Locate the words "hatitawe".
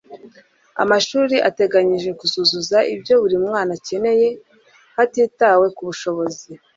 4.95-5.65